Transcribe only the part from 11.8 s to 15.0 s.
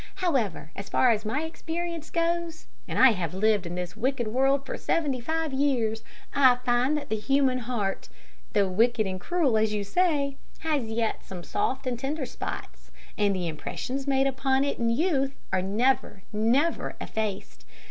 and tender spots, and the impressions made upon it in